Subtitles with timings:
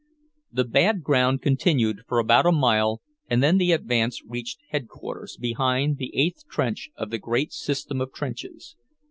[0.51, 5.97] The bad ground continued for about a mile, and then the advance reached Headquarters, behind
[5.97, 8.75] the eighth trench of the great system of trenches.